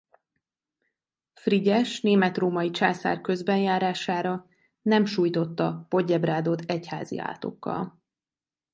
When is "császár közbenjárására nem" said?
2.71-5.05